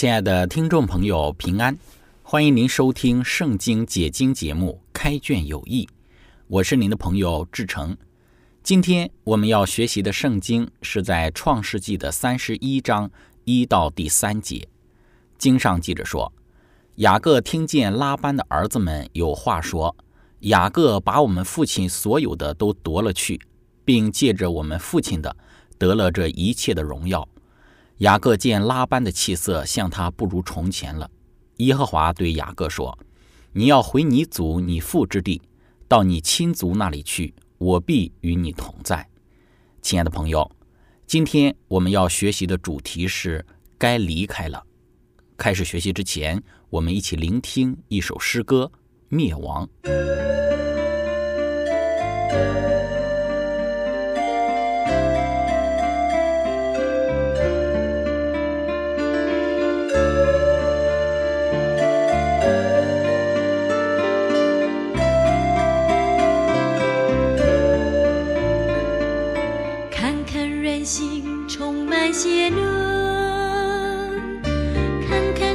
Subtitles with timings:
[0.00, 1.76] 亲爱的听众朋友，平安！
[2.22, 5.84] 欢迎您收听《圣经解经》节目《开卷有益》，
[6.46, 7.94] 我是您的朋友志成。
[8.62, 13.10] 今天我们要学习的圣经是在创世纪的三十一章
[13.44, 14.66] 一到第三节。
[15.36, 16.32] 经上记着说，
[16.94, 19.94] 雅各听见拉班的儿子们有话说，
[20.38, 23.38] 雅各把我们父亲所有的都夺了去，
[23.84, 25.36] 并借着我们父亲的
[25.76, 27.28] 得了这一切的荣耀。
[28.00, 31.10] 雅各见拉班的气色像他不如从前了。
[31.58, 32.98] 耶和华对雅各说
[33.52, 35.42] ：“你要回你祖你父之地，
[35.86, 39.06] 到你亲族那里去，我必与你同在。”
[39.82, 40.50] 亲爱的朋友，
[41.06, 43.44] 今天我们要学习的主题是
[43.76, 44.64] 该离开了。
[45.36, 48.72] 开始学习之前，我们一起聆听一首诗歌
[49.10, 49.68] 《灭亡》。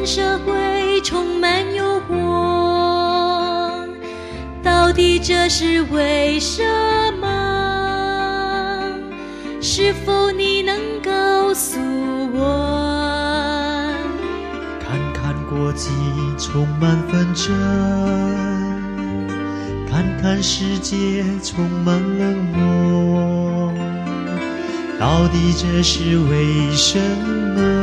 [0.05, 3.87] 社会充满诱惑，
[4.61, 6.63] 到底这是为什
[7.19, 7.27] 么？
[9.59, 11.79] 是否你能告诉
[12.35, 13.91] 我？
[14.79, 15.89] 看看国际
[16.37, 17.51] 充满纷争，
[19.89, 23.73] 看看世界充满冷漠，
[24.99, 26.99] 到底这是为什
[27.57, 27.74] 么？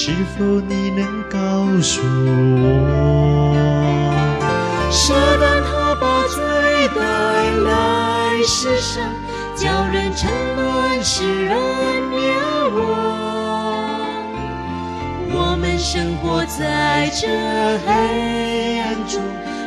[0.00, 1.38] 是否你能告
[1.82, 2.62] 诉我？
[4.92, 6.38] 舍得他把罪
[6.94, 7.00] 带
[7.64, 9.02] 来世上，
[9.56, 11.56] 叫人沉沦，使人
[12.12, 12.16] 灭
[12.76, 12.78] 亡。
[15.32, 17.26] 我们生活在这
[17.84, 19.20] 黑暗中，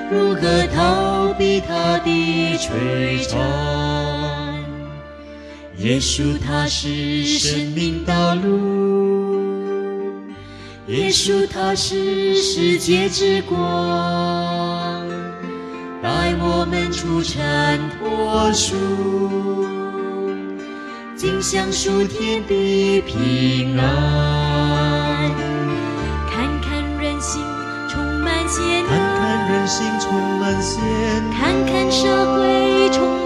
[0.09, 0.42] 如何
[0.74, 2.09] 逃避他的
[2.58, 3.38] 摧残？
[5.75, 8.91] 耶稣他是生命道路，
[10.88, 13.58] 耶稣他是世界之光。
[16.02, 18.75] 带我们出尘脱俗，
[21.16, 25.31] 尽享属天的平安。
[26.28, 27.40] 看看人心
[27.88, 33.20] 充满险恶，看看人心充满险恶，看看社会充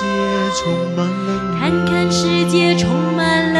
[0.00, 0.04] 界
[0.54, 0.62] 充
[0.96, 3.58] 满冷漠，看看世界充满冷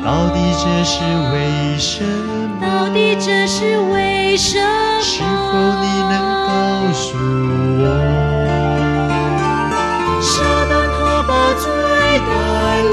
[0.00, 0.04] 漠。
[0.04, 0.94] 到底这是
[1.32, 1.34] 为
[1.78, 2.60] 什么？
[2.60, 5.00] 到底这是为什么？
[5.00, 5.26] 是否
[5.82, 6.12] 你能
[6.46, 6.50] 告
[6.92, 7.04] 诉
[7.78, 7.84] 我？
[10.20, 10.32] 舍
[10.68, 11.64] 得他把罪
[12.28, 12.30] 带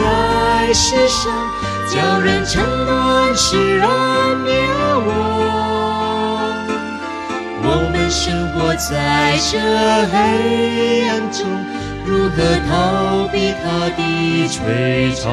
[0.02, 1.22] 来世上，
[1.90, 3.88] 叫人沉沦，使人
[4.44, 4.50] 灭
[5.06, 5.08] 亡。
[7.62, 9.60] 我们生活在这
[10.12, 11.46] 黑暗中，
[12.10, 12.36] 如何
[12.68, 14.02] 逃避他的
[14.50, 15.30] 摧残？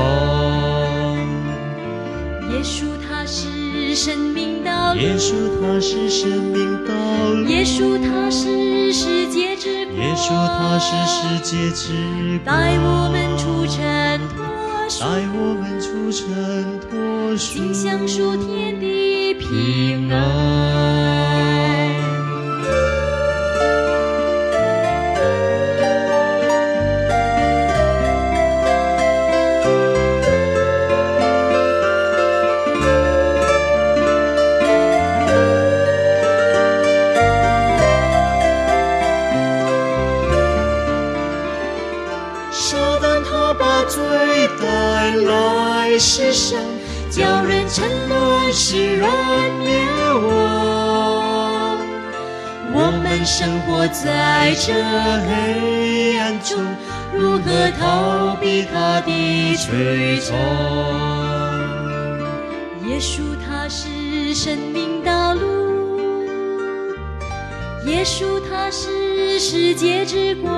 [2.52, 6.92] 耶稣他是生命道路，耶稣他是生命道
[7.32, 14.44] 路，耶稣他是世界之光，耶稣他是世界之光，带我们出尘脱
[14.88, 16.24] 俗，带我们出尘
[16.80, 20.95] 脱俗，心享属天的平安。
[45.98, 46.60] 世上，
[47.10, 49.08] 叫人沉沦，使人
[49.60, 49.78] 灭
[50.12, 51.78] 亡。
[52.78, 54.74] 我们生活在这
[55.26, 56.58] 黑暗中，
[57.14, 60.36] 如何逃避他的追踪？
[62.86, 65.40] 耶稣他是生命道路，
[67.86, 70.52] 耶稣他是世界之光，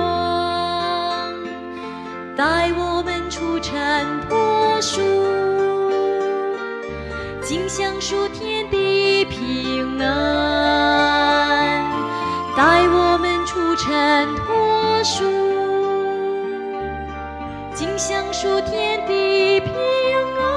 [2.39, 3.75] 带我们出尘
[4.29, 5.01] 脱俗，
[7.41, 10.07] 尽享属天的平安，
[12.55, 15.25] 带我们出尘脱俗，
[17.75, 20.47] 尽享属天的平安。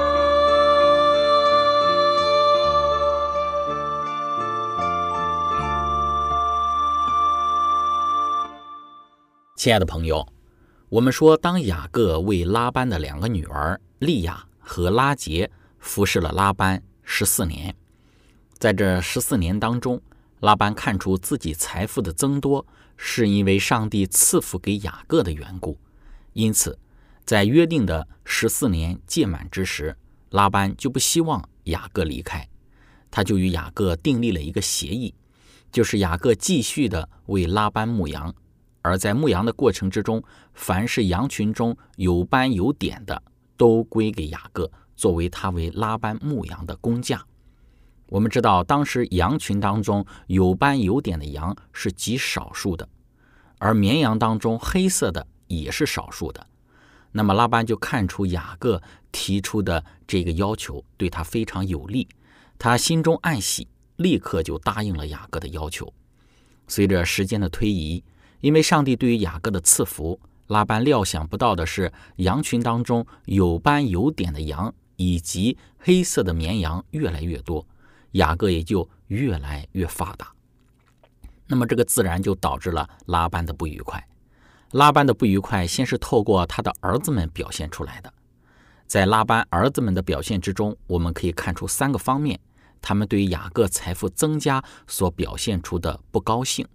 [9.57, 10.25] 亲爱的朋友，
[10.93, 15.49] 我们说，当雅各为拉班的两个女儿利亚和拉杰
[15.79, 17.75] 服侍了拉班十四年，
[18.59, 19.99] 在这十四年当中，
[20.41, 22.63] 拉班看出自己财富的增多
[22.95, 25.79] 是因为上帝赐福给雅各的缘故，
[26.33, 26.77] 因此，
[27.25, 29.97] 在约定的十四年届满之时，
[30.29, 32.47] 拉班就不希望雅各离开，
[33.09, 35.15] 他就与雅各订立了一个协议，
[35.71, 38.35] 就是雅各继续的为拉班牧羊。
[38.83, 40.21] 而在牧羊的过程之中，
[40.53, 43.23] 凡是羊群中有斑有点的，
[43.57, 47.25] 都归给雅各，作为他为拉班牧羊的工价。
[48.07, 52.87] 我们知道，当时羊群当中有斑有点的羊是极少数的，
[53.57, 56.45] 而绵羊当中黑色的也是少数的。
[57.13, 58.81] 那么拉班就看出雅各
[59.11, 62.07] 提出的这个要求对他非常有利，
[62.59, 65.91] 他心中暗喜，立刻就答应了雅各的要求。
[66.67, 68.03] 随着时间的推移，
[68.43, 77.65] 因为上帝对于雅各的赐福，拉班料想不到的是，羊群当中有斑有点的羊以及黑色的绵羊越来越多，
[78.11, 80.29] 雅各也就越来越发达。
[81.47, 84.05] 那么这个自然就导致了拉班的不愉快。
[84.71, 88.13] 拉班的不愉快先是透过他的儿子们表现出来的，
[88.85, 92.37] 在拉班儿子们的表现之中，我们可以看出三个方面，
[92.81, 96.67] 他们对于雅各财富增加所表现出的不高兴。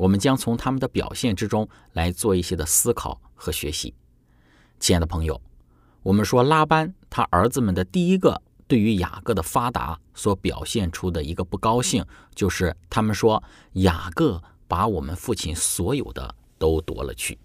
[0.00, 3.92] 我们将从他们的表现之中来做一些的思考和学习。
[4.78, 5.38] 亲爱的朋友，
[6.02, 12.02] 我们说拉班他儿子们的第一个对于雅各的发达所表现出的一个不高兴，
[12.34, 13.42] 就是他们说
[13.74, 17.38] 雅各把我们父亲所有的都夺了去。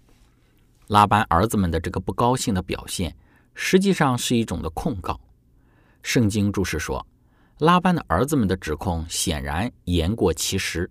[0.86, 3.14] 拉班儿子们的这个不高兴的表现，
[3.52, 5.20] 实际上是一种的控告。
[6.02, 7.06] 圣经注释说，
[7.58, 10.90] 拉班的儿子们的指控显然言过其实。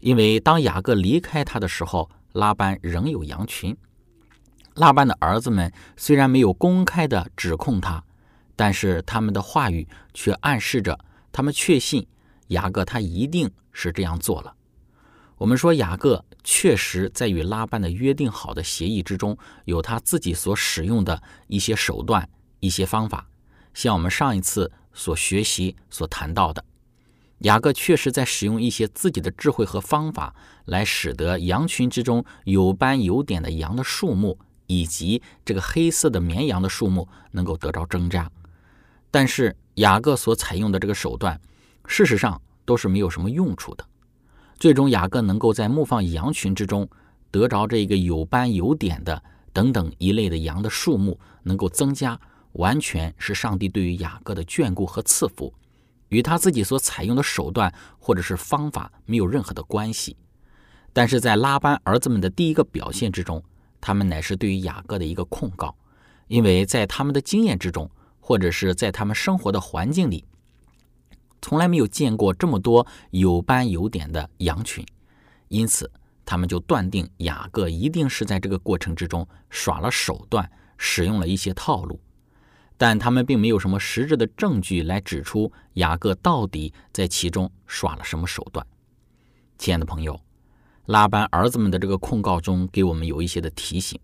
[0.00, 3.76] 因为当雅各离开他的时候，拉班仍有羊群。
[4.74, 8.04] 拉班的儿子们虽然没有公开的指控他，
[8.54, 10.98] 但是他们的话语却暗示着
[11.32, 12.06] 他们确信
[12.48, 14.54] 雅各他一定是这样做了。
[15.36, 22.28] 我们说雅各确实在与拉班的约定好的协议之中，有他自己所使用的一些手段、
[22.60, 23.26] 一些方法，
[23.74, 26.64] 像我们上一次所学习所谈到的。
[27.40, 38.28] 雅各确实在使用一些自己的智慧和方法，来使得羊群之中有斑有点的羊的数目，以及这个黑色的绵羊的数目能够得着增加。
[39.10, 41.40] 但是雅各所采用的这个手段，
[41.86, 43.86] 事实上都是没有什么用处的。
[44.58, 46.88] 最终，雅各能够在牧放羊群之中
[47.30, 52.20] 得着这个有斑有点的等等一类的羊的数目能够增加，
[52.54, 55.54] 完全是上帝对于雅各的眷顾和赐福。
[56.08, 60.16] 与他自己所采用的手段或者是方法没有任何的关系，
[60.92, 63.42] 但是在拉班儿子们的第一个表现之中，
[63.80, 65.76] 他们乃是对于雅各的一个控告，
[66.26, 70.24] 因为在他们的经验之中，或者是在他们生活的环境里，
[71.40, 74.84] 从来没有见过这么多有斑有点的羊群，
[75.48, 75.90] 因此
[76.24, 82.00] 他们就断定雅各一定是在这个过程之中耍了手段，使用了一些套路。
[82.78, 88.64] 但他们并没有什么实质的证据来指出雅各到底在其中耍了什么手段。
[89.58, 90.18] 亲爱的朋友，
[90.86, 94.00] 拉班儿子们的这个控告中给我们有一些的提醒：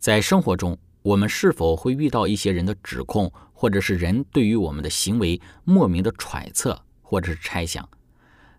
[0.00, 7.88] 在生活中，我们是否会遇到一些人的指控，或者是人对于我们的行为莫名的揣测或者是猜想？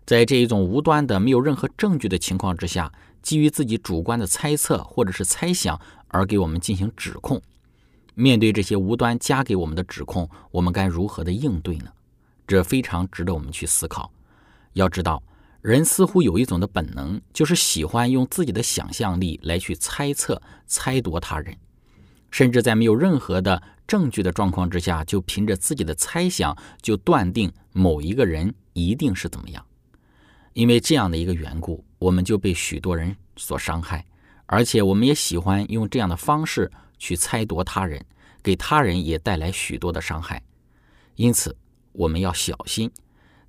[0.06, 2.90] 在这一种无端的、没有任何证据的情况之下，
[3.20, 5.78] 基于自己主观的猜测或者是猜想
[6.08, 7.40] 而给我们进行指控。
[8.14, 11.90] 面对这些无端加给我们的指控，我们该如何的应对呢？
[12.46, 14.12] 这非常值得我们去思考。
[14.74, 15.22] 要知道，
[15.60, 21.56] 人似乎有一种的本能，就是喜欢用自己的想象力来去猜测、猜度他人。
[22.30, 29.64] 甚至在没有任何的证据的状况之下，就凭着自己的猜想就断定某一个人一定是怎么样。
[30.54, 34.04] 因为这样的一个缘故，我们就被许多人所伤害，
[34.46, 36.70] 而且我们也喜欢用这样的方式
[37.02, 38.00] 去猜度他人，
[38.44, 40.40] 给他人也带来许多的伤害。
[41.16, 41.56] 因此，
[41.90, 42.88] 我们要小心，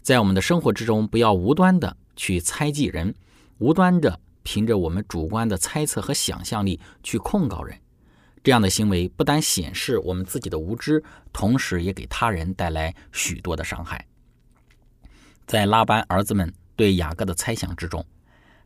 [0.01, 3.13] 在我们的生活之中，不要无端的去猜忌人，
[3.59, 7.79] 无端的凭着我们主观的猜测和想象力去控告人。
[8.43, 14.03] 这样的行为不但显示我们自己的无知，同时也给他人带来许多的伤害。
[15.45, 18.03] 在拉班儿子们对雅各的猜想之中，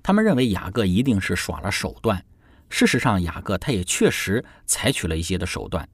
[0.01, 2.23] 他们认为雅各一定是耍了手段。
[2.69, 5.87] 事实上，雅各他也确实采取了一些的手段，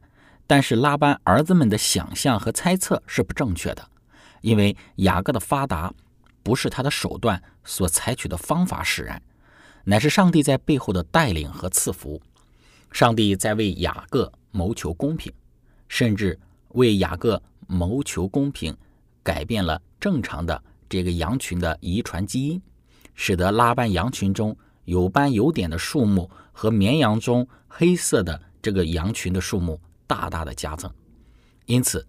[0.48, 3.88] 但是拉班儿子们的想象和猜测是不正确的，
[4.42, 5.94] 因为雅各的发达
[6.42, 9.22] 不是他的手段所采取的方法使然，
[9.86, 12.22] 乃是上帝在背后的带领和赐福。
[12.92, 15.32] 上帝在为雅各谋求公平，
[15.88, 16.40] 甚至
[16.70, 18.76] 为雅各谋求公平，
[19.24, 22.62] 改变了正常的这个羊群的遗传基因，
[23.16, 30.92] 使得拉班羊群中有斑有点的数目和绵羊中黑色的这个羊群的数目大大的加增。
[31.66, 32.06] 因此，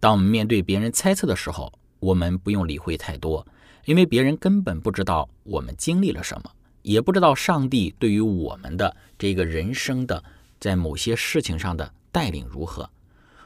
[0.00, 3.46] 当我们面对别人猜测的时候，我们不用理会太多，
[3.84, 6.50] 因为别人根本不知道我们经历了什么。
[6.82, 10.22] 也不知道上帝对于我们的这个人生的
[10.60, 12.90] 在某些事情上的带领如何。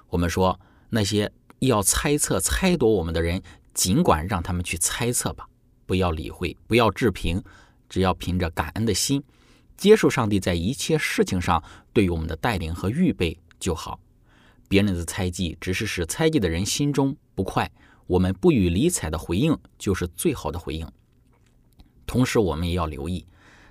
[0.09, 0.59] 我们说
[0.91, 1.31] 那些
[1.61, 3.41] 要猜测、猜度我们的人，
[3.75, 5.49] 尽管让他们去猜测吧，
[5.87, 7.41] 不要理会，不要置评，
[7.89, 9.23] 只要凭着感恩的心，
[9.77, 13.99] 接受上帝在一切事情上对于我们的带领和预备就好。
[14.69, 17.71] 别人的猜忌只是使猜忌的人心中不快，
[18.07, 20.87] 我们不予理睬的回应就是最好的回应。
[22.07, 23.27] 同时，我们也要留意，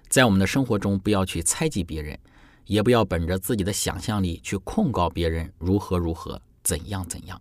[0.08, 2.18] 在我们的生活中，不要去猜忌别人，
[2.66, 7.40] 也不要本着自己的想象力去控告别人如何如何、怎样怎样。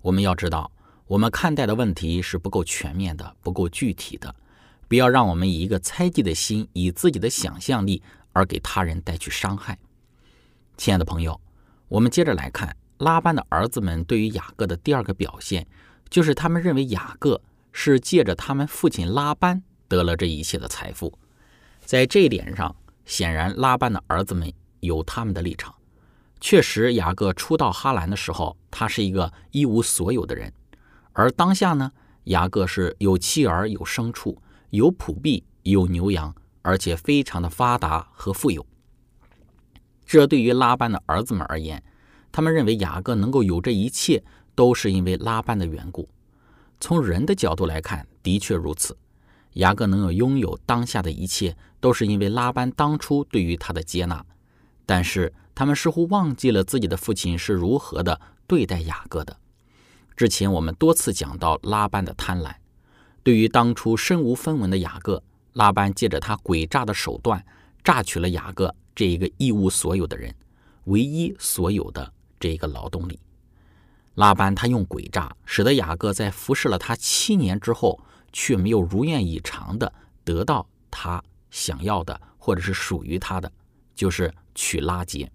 [0.00, 0.70] 我们要知道，
[1.06, 4.34] 我们看待的问题是不够全面的、不够具体的。
[4.88, 8.02] 不要让我们以一个猜忌的心，以自己的想象力
[8.32, 9.78] 而给他人带去伤害。
[10.76, 11.40] 亲爱的朋友，
[11.88, 15.66] 我们接着来看拉班的儿子们对于雅各的第二个表现，
[16.08, 17.40] 就是他们认为雅各
[17.70, 19.62] 是借着他们父亲拉班。
[19.88, 21.18] 得了这一切的财富，
[21.82, 22.76] 在这一点上，
[23.06, 25.74] 显然拉班的儿子们有他们的立场。
[26.42, 30.50] 确实，雅各初到哈兰的时候，他是一个一无所有的人；
[31.14, 31.90] 而当下呢，
[32.24, 38.64] 雅各是有妻儿、有牲畜、有普币、有牛羊，而且非常的发达和富有。
[40.04, 41.82] 这对于拉班的儿子们而言，
[42.32, 46.08] 他们认为雅各能够有这一切，都是因为拉班的缘故。
[46.80, 48.96] 从人的角度来看，的确如此。
[49.54, 54.24] 雅各能够拥有当下的一切，都是因为拉班当初对于他的接纳。
[54.86, 59.36] 但是他们似乎忘记了自己的父亲是如何的对待雅各的。
[60.16, 62.54] 之前我们多次讲到拉班的贪婪，
[63.22, 65.22] 对于当初身无分文的雅各，
[65.52, 67.44] 拉班借着他诡诈的手段，
[67.84, 70.34] 榨取了雅各这一个一无所有的人
[70.84, 73.18] 唯一所有的这一个劳动力。
[74.14, 78.00] 拉班他用诡诈，使得雅各在服侍了他七年之后。
[78.30, 79.90] 却没有如愿以偿的
[80.22, 83.50] 得到他想要的，或者是属于他的，
[83.94, 85.32] 就是娶拉结。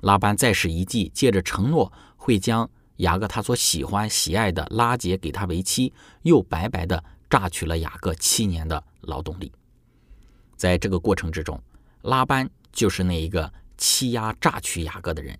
[0.00, 2.68] 拉班再使一计，借着承诺会将
[3.00, 5.92] 雅各他所喜欢喜爱的拉结给他为妻，
[6.22, 9.52] 又白白的榨取了雅各七年的劳动力。
[10.56, 11.60] 在这个过程之中，
[12.02, 15.38] 拉班就是那一个欺压榨取雅各的人。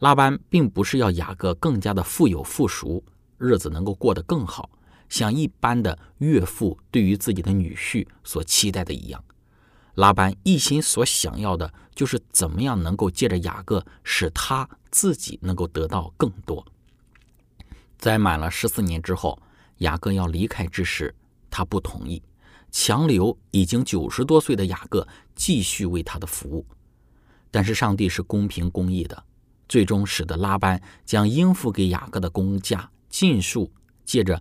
[0.00, 3.04] 拉班并不是要雅各更加的富有富庶，
[3.36, 4.70] 日子能够过得更好。
[5.08, 9.24] 像一般的岳父对于自己的女婿所期待的一样，
[9.94, 16.64] 拉班一心所想要的就是怎么样能够借着雅各使他自己能够得到更多。
[17.98, 19.42] 在满了十四年之后，
[19.78, 21.14] 雅各要离开之时，
[21.50, 22.22] 他不同意，
[22.70, 26.64] 强留已经九十多岁的雅各继续为他的服务。
[27.50, 29.24] 但是上帝是公平公义的，
[29.68, 33.70] 最终使得拉班将应付给雅各的工价尽数
[34.04, 34.40] 借着。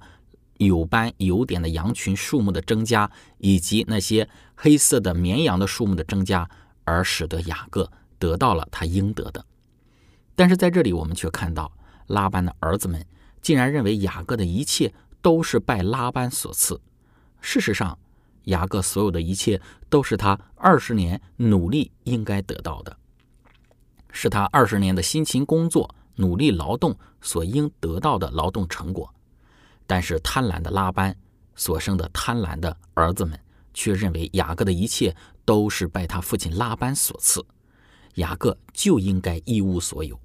[0.60, 6.50] 有斑有点的羊群数目的增加，以及那些黑色的绵羊的数目的增加，
[6.84, 9.46] 而使得雅各得到了他应得的。
[10.34, 11.72] 但是在这里，我们却看到
[12.08, 13.06] 拉班的儿子们
[13.48, 16.82] 竟然认为雅各的一切都是拜拉班所赐。
[17.40, 17.98] 事实上，
[18.44, 22.98] 雅各所有的一切都是他二十年努力应该得到的，
[24.12, 29.10] 是他二十年的辛勤工作、努力劳动所应得到的劳动成果。
[29.86, 31.16] 但是贪婪的拉班
[31.56, 33.40] 所生的贪婪的儿子们
[33.74, 37.46] 却认为雅各的一切都是拜他父亲拉班所赐。
[38.16, 40.20] 雅各就应该一无所有。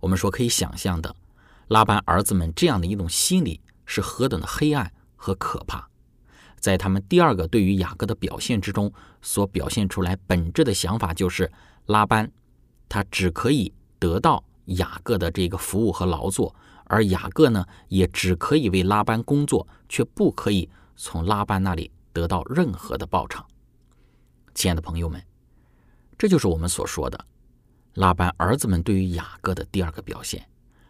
[0.00, 1.14] 我们说可以想象的，
[1.68, 5.88] 拉班儿子们这样的一种心理是何等的黑暗和可怕。
[6.58, 11.50] 在他们第二个对于雅各的表现之中，所表现出来本质的想法就是，
[11.86, 12.30] 拉班
[12.88, 23.46] 他只可以得到雅各的这个服务和劳作，而雅各呢，也只可以为拉班工作，却不可以从拉班那里得到任何的报偿。
[24.54, 25.22] 亲爱的朋友们，
[26.18, 27.24] 这就是我们所说的
[27.94, 30.44] 拉班儿子们对于雅各的第二个表现，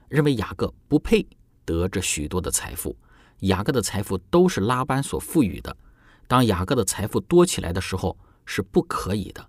[0.09, 1.27] 认为雅各不配
[1.65, 2.97] 得这许多的财富。
[3.41, 5.77] 雅各的财富都是拉班所赋予的。
[6.27, 9.49] 当雅各的财富多起来的时候，是不可以的。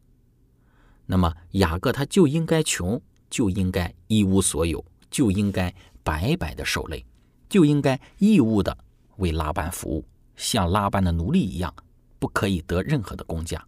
[1.05, 5.73] 那么雅各他就应该穷，就应该一无所有，就应该
[6.03, 7.03] 白白的受累，
[7.49, 8.77] 就应该义务的
[9.17, 11.73] 为拉班服务，像拉班的奴隶一样，
[12.19, 13.65] 不可以得任何的工价。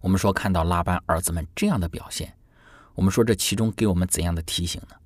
[0.00, 2.36] 我们说看到拉班儿子们这样的表现，
[2.96, 4.96] 我们说这其中给我们怎样的提醒呢？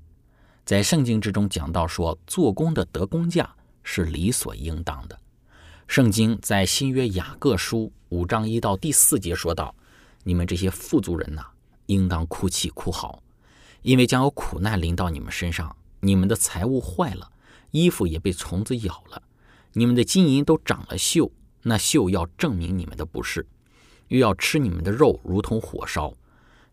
[0.66, 3.54] 在圣经之中讲到说，做工的得工价。
[3.88, 5.16] 是理所应当的。
[5.86, 9.72] 圣经在新约雅各书五章一到第四节说道
[10.24, 11.46] ：“你们这些富足人呐，
[11.86, 13.22] 应当哭泣哭嚎，
[13.82, 15.76] 因为将有苦难临到你们身上。
[16.00, 17.30] 你们的财物坏了，
[17.70, 19.22] 衣服也被虫子咬了，
[19.74, 21.30] 你们的金银都长了锈。
[21.62, 23.46] 那锈要证明你们的不是，
[24.08, 26.12] 又要吃你们的肉，如同火烧。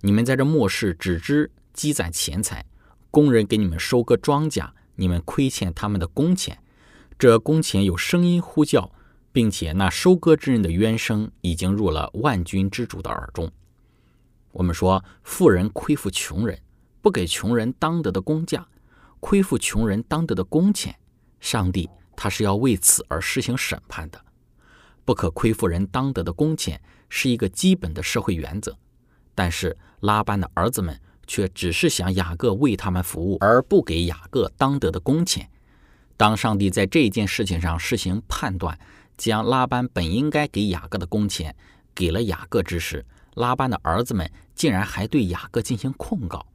[0.02, 2.66] 你们在这末世只知积攒钱财，
[3.14, 6.64] 工人给你们收割庄稼，你们亏欠他们的工钱。”
[7.20, 8.92] 这工钱有声音呼叫，
[9.32, 13.52] 并且那收割之人的冤声已经入了万军之主的耳中。
[14.52, 16.60] 我们说，富人亏负穷人，
[17.04, 18.68] 不给穷人当得的工价，
[19.20, 20.96] 亏负穷人当得的工钱，
[21.40, 24.20] 上帝他是要为此而施行审判的。
[25.06, 28.76] 不可亏负人当得的工钱是一个基本的社会原则，
[29.36, 35.50] 但是拉班的儿子们却只是想雅各为他们服务，而不给雅各当得的工钱。
[36.16, 38.78] 当上帝在这件事情上施行判断，
[39.18, 41.56] 将拉班本应该给雅各的工钱
[41.96, 43.06] 给了雅各之时，
[43.36, 46.46] 拉班的儿子们竟然还对雅各进行控告，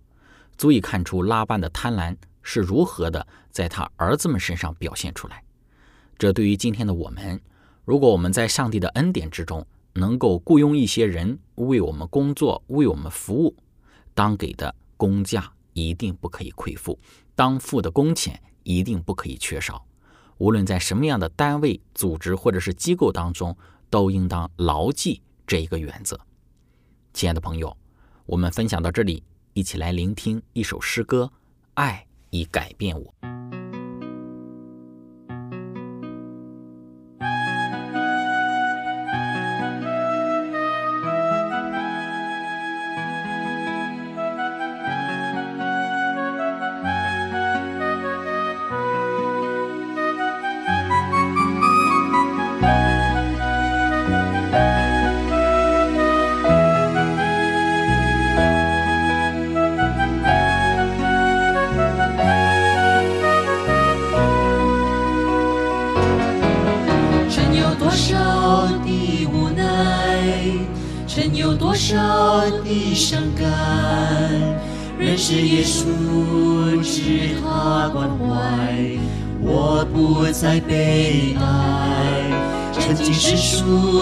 [0.57, 5.43] 足以看出拉班的贪婪是如何的在他儿子们身上表现出来。
[6.17, 7.41] 这对于今天的我们，
[7.85, 13.57] 如果我们在上帝的恩典之中能够雇佣一些人为我们工作、为我们服务，
[14.19, 16.99] 当给的工价一定不可以亏付，
[17.37, 18.43] 当付的工钱。
[18.65, 19.87] 一定不可以缺少，
[20.37, 23.57] 无论在什么样的单位、组织或者是机构当中，
[23.89, 26.21] 都应当牢记这一个原则。
[27.15, 27.75] 亲爱的朋友，
[28.27, 29.23] 我们分享到这里，
[29.55, 31.33] 一起来聆听一首诗歌：
[31.75, 33.28] 爱已改变我。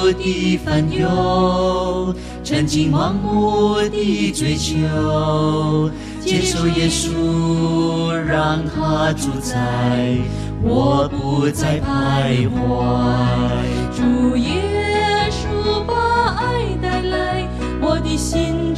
[0.06, 2.14] 我的烦忧，
[2.44, 5.90] 曾经盲目的追求，
[6.20, 10.16] 接受耶稣让他主宰，
[10.62, 12.54] 我不再徘徊。
[13.96, 17.48] 主耶稣把爱带来，
[17.80, 18.72] 我的心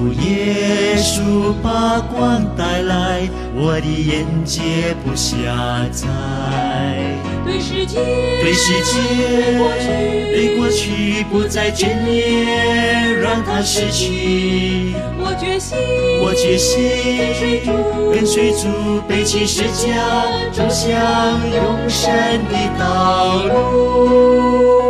[0.00, 5.36] 主耶稣把光带来，我的眼界不狭
[5.92, 6.06] 窄。
[7.44, 8.00] 对世界，
[8.40, 8.96] 对世界，
[10.32, 14.94] 对过去不再眷恋，让它失去。
[15.18, 15.76] 我决心，
[16.22, 16.80] 我决心，
[17.20, 20.88] 跟随主，跟随主，背起十字架，走向
[21.52, 22.10] 永生
[22.48, 24.89] 的道路。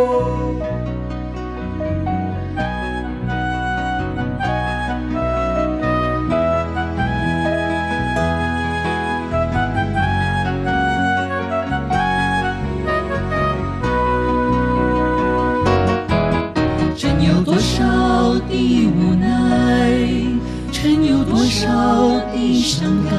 [18.51, 19.89] 已无奈，
[20.71, 21.67] 曾有多少
[22.33, 23.13] 的伤感，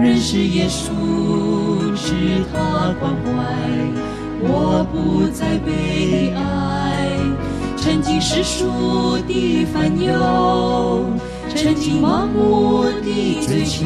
[0.00, 0.90] 认识耶稣，
[1.94, 3.28] 知他关怀，
[4.40, 6.40] 我不再悲哀。
[7.76, 11.04] 曾经世俗的烦忧，
[11.54, 13.82] 曾经盲目的追求，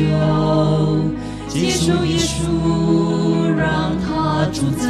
[1.48, 4.86] 接受耶稣，让他主宰，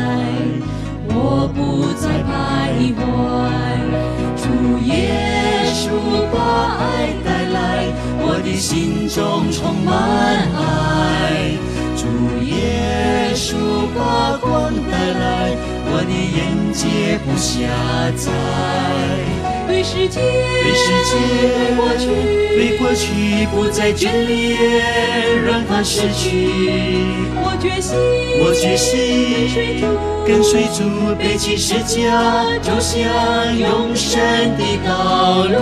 [1.09, 4.08] 我不再徘徊。
[4.69, 5.89] 主耶稣
[6.31, 7.87] 把爱带来，
[8.21, 9.89] 我的心中充满
[10.53, 11.57] 爱。
[11.97, 12.05] 主
[12.45, 13.57] 耶稣
[13.97, 16.37] 把光带来，我的眼
[16.75, 17.57] 界不狭
[18.15, 18.78] 窄。
[19.89, 21.17] 对世界，对世界，
[21.57, 22.05] 对过去，
[22.55, 23.07] 对过去
[23.47, 24.57] 不再眷恋，
[25.47, 26.51] 让它逝去。
[27.41, 27.97] 我决心，
[28.45, 29.81] 我决心
[30.27, 33.01] 跟随主，跟背起十架，走向
[33.57, 34.21] 永生
[34.59, 35.57] 的道路。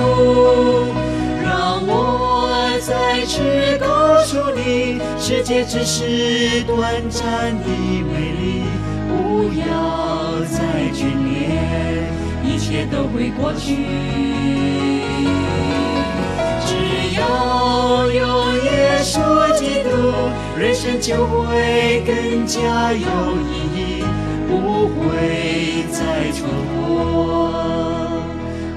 [1.40, 3.86] 让我再次告
[4.24, 8.64] 诉你，世界只是短暂的美丽，
[9.08, 9.64] 不要
[10.50, 10.58] 再
[10.92, 11.46] 眷恋，
[12.02, 12.05] 一
[12.66, 13.76] 一切都会过去。
[16.66, 19.88] 只要有耶稣基督，
[20.58, 23.06] 人生就会更加有
[23.46, 24.04] 意义，
[24.48, 26.42] 不会再蹉
[26.74, 27.54] 跎。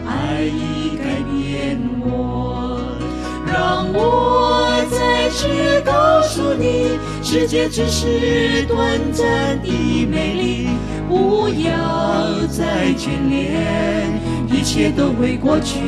[0.06, 2.78] 爱已改变我，
[3.48, 4.69] 让我
[5.30, 5.48] 再次
[5.86, 9.70] 告诉你，世界只是短暂的
[10.08, 10.70] 美丽，
[11.08, 14.20] 不要再眷恋，
[14.52, 15.82] 一切都会过去。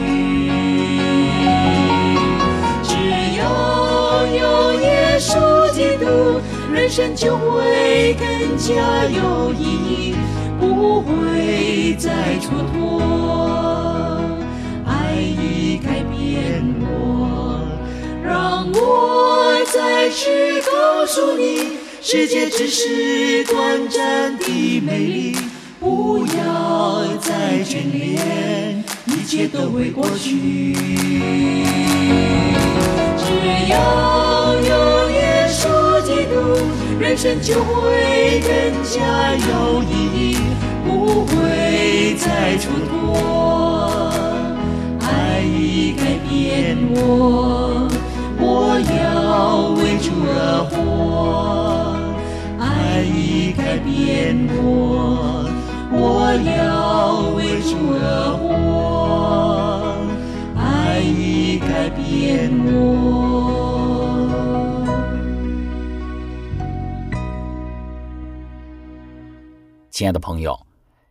[2.83, 2.93] 只
[3.39, 6.39] 要有耶稣基督，
[6.71, 8.75] 人生就会更加
[9.05, 10.15] 有意义，
[10.59, 13.01] 不会再蹉跎。
[14.85, 16.63] 爱已改变，
[18.31, 25.37] 让我再次告诉你，世界只是短暂的美丽，
[25.81, 30.73] 不要再眷恋，一切都会过去。
[33.17, 33.25] 只
[33.69, 36.31] 要有耶稣基督，
[37.01, 38.49] 人生就会更
[38.81, 40.37] 加有意义，
[40.87, 42.95] 不会再蹉跎。
[45.01, 47.89] 爱已改变我，
[48.53, 51.95] 我要为主而活。
[52.59, 55.47] 爱已改变我，
[55.89, 59.95] 我要为主而活。
[60.59, 62.75] 爱已改变我。
[69.89, 70.59] 亲爱的朋友，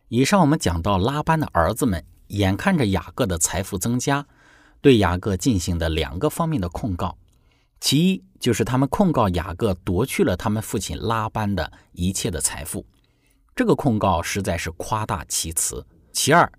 [0.09, 4.27] 以上我们讲到拉班的儿子们眼看着雅各的财富增加，
[4.79, 7.17] 对雅各进行的两个方面的控告。
[7.81, 12.85] 其一就是他们控告雅各夺去了他们父亲拉班的一切的财富，
[13.55, 15.85] 这个控告实在是夸大其词。
[16.13, 16.49] 其二，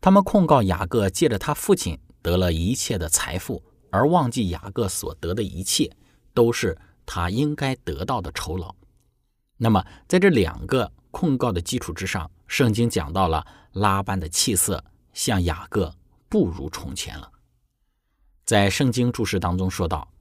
[0.00, 5.90] 他们控告雅各借着他父亲得了一切的财富，而忘记雅各所得的一切
[6.34, 8.74] 都是他应该得到的酬劳。
[9.56, 15.94] 那么，在这两个控告的基础之上，圣经讲到了拉班的气色像雅各
[16.28, 17.30] 不如从前了。
[18.44, 20.11] 在圣经注释当中说到，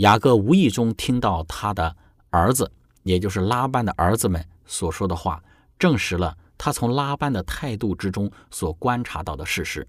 [0.00, 1.94] 雅各无意中听到他的
[2.30, 2.70] 儿子，
[3.02, 5.42] 也就是拉班的儿子们所说的话，
[5.78, 9.86] 证实了他从拉班的态度之中所观察到的事实。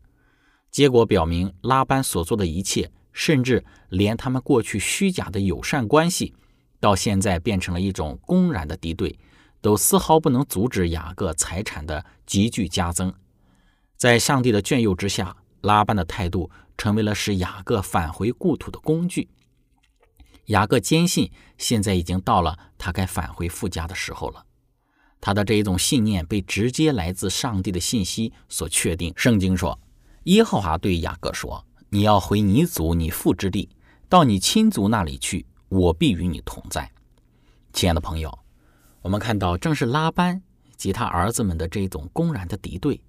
[0.69, 6.34] 结果表明，拉班所做的一切，甚至连他们过去虚假的友善关系，
[6.82, 9.17] 到现在变成了一种公然的敌对，
[9.62, 13.13] 都丝毫不能阻止雅各财产的急剧加增。
[13.95, 19.30] 在上帝的眷佑之下，拉班的态度成为了使雅各返回故土的工具。
[20.51, 24.45] 雅各坚信，现在已经到了他该返回父家的时候了。
[25.21, 29.13] 他的这一种信念被直接来自上帝的信息所确定。
[29.15, 29.79] 圣经说
[30.25, 33.69] ：“耶和华对雅各说，你要回你祖、你父之地，
[34.09, 36.91] 到你亲族那里去，我必与你同在。”
[37.71, 38.37] 亲爱的朋友，
[39.01, 40.41] 我们看到，正是拉班
[40.75, 43.01] 及他儿子们的这种公然的敌对、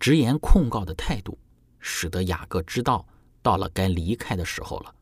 [0.00, 1.38] 直言控告的态度，
[1.78, 3.06] 使得雅各知道
[3.40, 4.92] 到了该离开的时候了。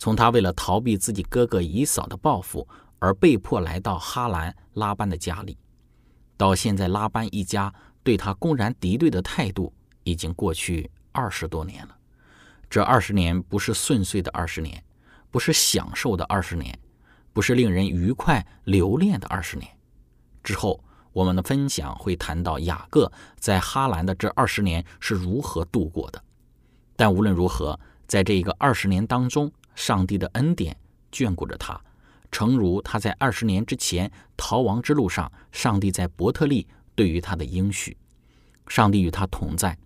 [0.00, 2.66] 从他为了逃避自己哥哥以扫的报复
[3.00, 5.58] 而被迫来到哈兰拉班的家里，
[6.38, 7.70] 到现在拉班一家
[8.02, 9.70] 对他公然敌对的态度，
[10.02, 11.94] 已经过去二十多年了。
[12.70, 14.82] 这二十年不是顺遂的二十年，
[15.30, 16.78] 不是享受的二十年，
[17.34, 19.70] 不是令人愉快留恋的二十年。
[20.42, 20.82] 之后
[21.12, 26.24] 我们的分享会谈到雅各在哈兰的这二十年是如何度过的。
[26.96, 30.76] 但无论如何，在这一个二十年当中，上帝的恩典
[31.10, 31.80] 眷顾着他，
[32.30, 37.96] 诚如他在二十年之前逃亡之路上，上帝在伯特利对于他的应许。
[38.68, 39.78] 上帝与他同在，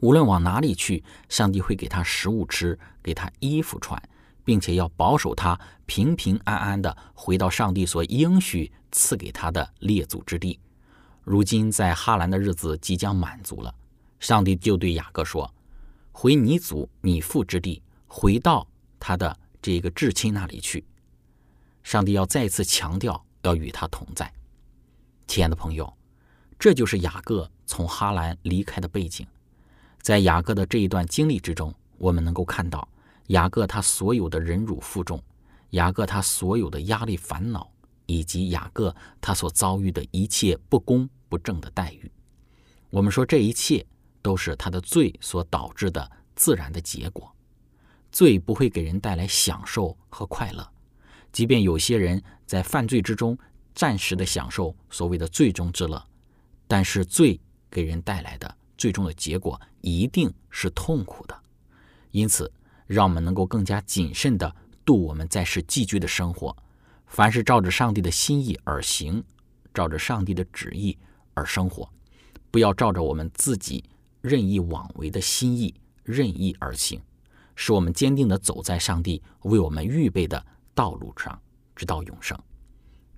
[0.00, 4.00] 无论往哪里去，上帝会给他食物吃，给他衣服穿，
[4.44, 10.56] 并且要保守他平平安安的回到上帝所应许赐给他的列祖之地。
[11.24, 13.74] 如今在哈兰的日子即将满足了，
[14.20, 15.52] 上帝就对雅各说
[16.12, 18.64] ：“回你祖你父之地，回到
[19.00, 20.84] 他的这个至亲那里去。”
[21.82, 24.32] 上帝要再次强调要与他同在。
[25.26, 25.92] 亲爱的朋友，
[26.58, 29.26] 这就是雅各从哈兰离开的背景。
[30.02, 32.86] 在雅各的这一段经历之中，我们能够看到
[33.28, 35.22] 雅各他所有的忍辱负重，
[35.70, 37.70] 雅各他所有的压力烦恼，
[38.06, 42.10] 以及雅各他所遭遇的一切不公不正的待遇。
[42.90, 43.86] 我们说这一切
[44.20, 47.34] 都是他的罪所导致的自然的结果。
[48.10, 50.68] 罪不会给人带来享受和快乐，
[51.32, 53.38] 即便有些人在犯罪之中
[53.74, 56.02] 暂时的享受所谓的最终之乐，
[56.66, 58.56] 但是罪给人带来的。
[58.76, 61.38] 最终的结果一定是痛苦的，
[62.12, 62.50] 因此，
[62.86, 66.56] 让我们能够更加谨慎地度我们在世寄居的生活。
[67.06, 69.22] 凡是照着上帝的心意而行，
[69.74, 70.96] 照着上帝的旨意
[71.34, 71.86] 而生活，
[72.50, 73.84] 不要照着我们自己
[74.22, 76.98] 任意妄为的心意任意而行，
[77.62, 80.42] 使我们坚定地走在上帝为我们预备的
[80.74, 81.38] 道路上，
[81.76, 82.34] 直到永生。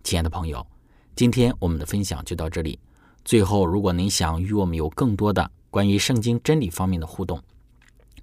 [0.03, 0.67] 亲爱的朋友，
[1.15, 2.77] 今天我们的分享就到这里。
[3.25, 7.41] 最后，如果您想与我们有更多的关于圣经真理方面的互动，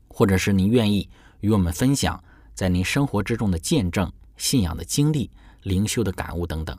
[0.09, 2.21] 或者是您愿意与我们分享
[2.53, 5.31] 在您生活之中的见证、信仰的经历、
[5.63, 6.77] 灵修的感悟等等，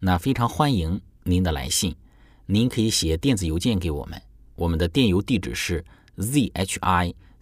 [0.00, 1.96] 那非常欢迎您的来信。
[2.44, 4.20] 您可以写电子邮件给我们，
[4.54, 5.82] 我们的电邮地址是
[6.18, 7.14] z h i